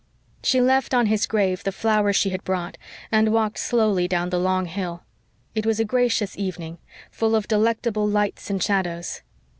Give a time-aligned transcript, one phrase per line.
[0.41, 2.75] She left on his grave the flowers she had brought
[3.11, 5.03] and walked slowly down the long hill.
[5.53, 6.79] It was a gracious evening,
[7.11, 9.21] full of delectable lights and shadows.